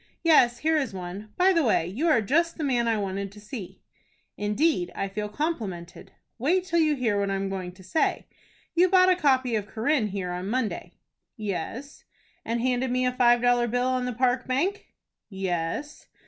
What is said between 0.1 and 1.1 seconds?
"Yes, here is